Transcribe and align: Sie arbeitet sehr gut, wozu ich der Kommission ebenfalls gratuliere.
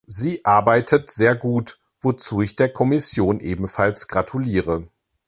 Sie 0.07 0.43
arbeitet 0.45 1.11
sehr 1.11 1.35
gut, 1.35 1.79
wozu 2.01 2.41
ich 2.41 2.55
der 2.55 2.69
Kommission 2.73 3.39
ebenfalls 3.39 4.07
gratuliere. 4.07 4.87